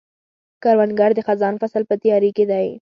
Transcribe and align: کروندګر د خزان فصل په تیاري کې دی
کروندګر 0.63 1.09
د 1.15 1.19
خزان 1.27 1.55
فصل 1.61 1.81
په 1.87 1.95
تیاري 2.03 2.31
کې 2.37 2.45
دی 2.51 2.67